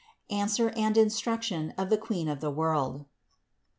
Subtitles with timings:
[0.31, 3.05] ANSWER AND INSTRUCTION OF THE QUEEN OF THE WORLD.